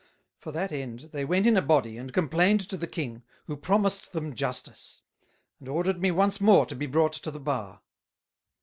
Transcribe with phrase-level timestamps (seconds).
[0.39, 4.13] For that end, they went in a Body, and complained to the King, who promised
[4.13, 5.03] them Justice;
[5.59, 7.83] and order'd me once more to be brought to the Bar.